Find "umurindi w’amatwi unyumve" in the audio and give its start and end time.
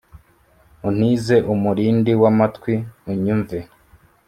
1.53-3.59